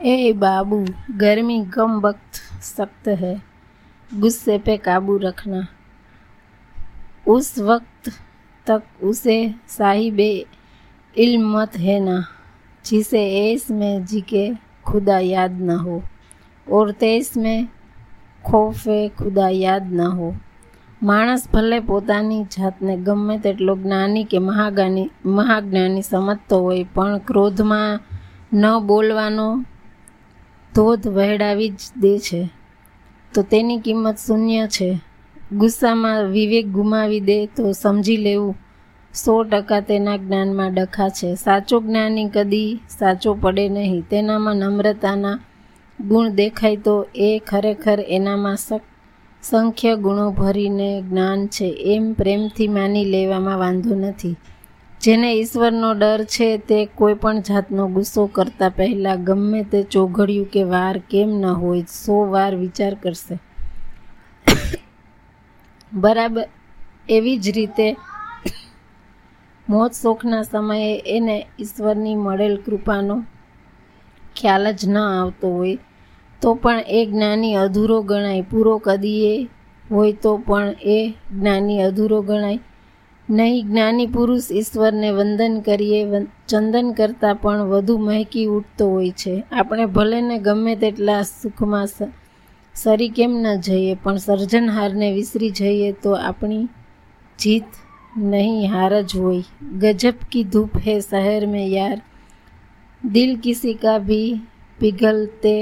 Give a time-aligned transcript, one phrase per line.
[0.00, 0.78] ए बाबू
[1.18, 3.34] गर्मी कम वक्त सख्त है
[4.10, 5.66] गुस्से पे काबू रखना
[7.28, 8.10] उस वक्त
[8.66, 9.38] तक उसे
[9.68, 10.20] साहिब
[11.16, 12.18] इल्म मत है ना
[12.84, 14.44] जिसे ऐस में जी के
[14.84, 16.02] खुदा याद न हो
[16.66, 17.68] और तेस में
[18.44, 20.28] ખોફે ખુદા યાદ ન હો
[21.02, 25.06] માણસ ભલે પોતાની જાતને ગમે તેટલો જ્ઞાની કે મહાગાની
[25.36, 27.92] મહાજ્ઞાની સમજતો હોય પણ ક્રોધમાં
[28.52, 29.48] ન બોલવાનો
[30.75, 32.49] ધોધ વહેડાવી જ દે છે.
[33.33, 34.99] તો તેની કિંમત શૂન્ય છે.
[35.51, 38.55] ગુસ્સામાં વિવેક ગુમાવી દે તો સમજી લેવું.
[39.13, 41.35] સો ટકા તેના જ્ઞાનમાં ડખા છે.
[41.35, 44.01] સાચો જ્ઞાની કદી સાચો પડે નહીં.
[44.01, 45.39] તેનામાં નમ્રતાના
[46.01, 48.57] ગુણ દેખાય તો એ ખરેખર એનામાં
[49.43, 51.77] સંખ્ય ગુણો ભરીને જ્ઞાન છે.
[51.79, 54.35] એમ પ્રેમથી માની લેવામાં વાંધો નથી.
[55.01, 60.63] જેને ઈશ્વરનો ડર છે તે કોઈ પણ જાતનો ગુસ્સો કરતા પહેલાં ગમે તે ચોઘડિયું કે
[60.63, 63.35] વાર કેમ ન હોય, સો વાર વિચાર કરશે.
[65.93, 66.45] બરાબર,
[67.09, 67.87] એવી જ રીતે
[69.67, 73.23] મોત શોખના સમયે એને ઈશ્વરની મળેલ કૃપાનો
[74.35, 75.77] ખ્યાલ જ ન આવતો હોય,
[76.41, 78.41] તો પણ એ જ્ઞાની અધૂરો ગણાય.
[78.41, 79.47] પૂરો કદીએ
[79.91, 80.99] હોય તો પણ એ
[81.33, 82.59] જ્ઞાની અધૂરો ગણાય.
[83.29, 86.01] નહીં, જ્ઞાની પુરુષ ઈશ્વરને વંદન કરીએ
[86.49, 89.33] ચંદન કરતાં પણ વધુ મહેકી ઉઠતો હોય છે.
[89.51, 91.87] આપણે ભલે ને ગમે તેટલા સુખમાં
[92.75, 96.65] સરી કેમ ન જઈએ, પણ સર્જનહારને વિસરી જઈએ તો આપણી
[97.39, 97.69] જીત
[98.17, 99.43] નહીં હાર જ હોય.
[99.81, 101.97] ગજબ કી ધૂપ હે શહેર મેં યાર.
[103.03, 104.31] દિલ કિસી કા ભી
[104.79, 105.55] પિઘલતે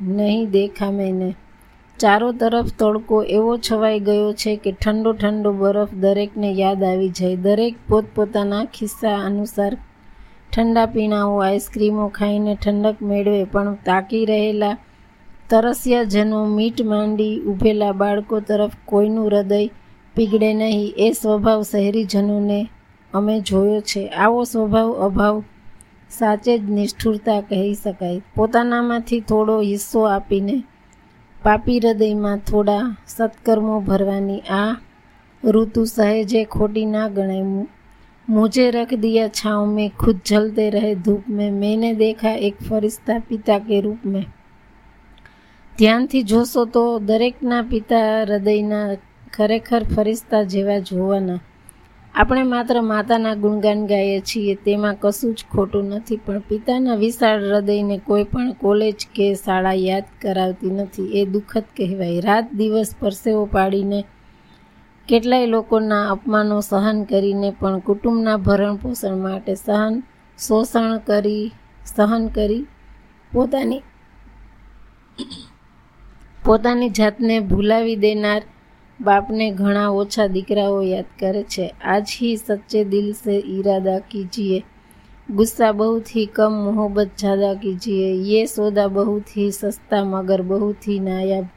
[0.00, 1.30] નહીં દેખા મેને.
[2.00, 7.36] ચારો તરફ તડકો એવો છવાઈ ગયો છે કે ઠંડો ઠંડો બરફ દરેકને યાદ આવી જાય.
[7.36, 9.76] દરેક પોતપોતાના ખિસ્સા અનુસાર
[10.52, 14.76] ઠંડા પીણાઓ, આઈસ્ક્રીમો ખાઈને ઠંડક મેળવે, પણ તાકી રહેલા
[15.50, 19.66] તરસ્યા જનો મીટ માંડી ઊભેલા બાળકો તરફ કોઈનું હૃદય
[20.14, 22.60] પીગળે નહીં, એ સ્વભાવ શહેરીજનોને
[23.14, 24.08] અમે જોયો છે.
[24.08, 25.44] આવો સ્વભાવ અભાવ
[26.10, 28.20] સાચે જ નિષ્ઠુરતા કહી શકાય.
[28.36, 30.62] પોતાનામાંથી થોડો હિસ્સો આપીને
[31.42, 34.76] પાપી હૃદયમાં થોડા સત્કર્મો ભરવાની આ
[35.44, 37.42] ઋતુ સહેજે ખોટી ના ગણાય.
[38.28, 41.52] મુજે રખ દિયા છાંવ મેં, ખુદ જલતે રહે ધૂપ મેં.
[41.52, 44.24] મેને દેખા એક ફરિશ્તા પિતા કે રૂપ મેં.
[45.78, 48.94] ધ્યાનથી જોશો તો દરેકના પિતા હૃદયના
[49.32, 51.38] ખરેખર ફરિશ્તા જેવા જોવાના
[52.14, 57.96] આપણે માત્ર માતાના ગુણગાન ગાઈએ છીએ, તેમાં કશું જ ખોટું નથી, પણ પિતાના વિશાળ હૃદયને
[58.08, 61.08] કોઈ પણ કોલેજ કે શાળા યાદ કરાવતી નથી.
[61.18, 62.24] એ દુઃખદ કહેવાય.
[62.28, 64.00] રાત દિવસ પરસેવો પાડીને
[65.08, 69.94] કેટલાય લોકોના અપમાનો સહન કરીને પણ કુટુંબના ભરણ પોષણ માટે સહન,
[70.38, 71.46] શોષણ કરી,
[71.86, 72.64] સહન કરી
[73.32, 73.82] પોતાની
[76.42, 78.42] પોતાની જાતને ભૂલાવી દેનાર
[78.99, 84.59] બાપને ઘણા ઓછા દીકરાઓ યાદ કરે છે આજ ही सच्चे दिल से इरादा कीजिए
[85.29, 90.99] गुस्सा बहुत ही कम मोहब्बत ज़्यादा कीजिए ये सौदा बहुत ही सस्ता मगर बहुत ही
[91.01, 91.47] नायाब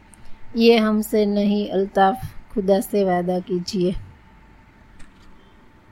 [0.57, 3.95] ये हमसे नहीं अल्ताफ खुदा से वादा कीजिए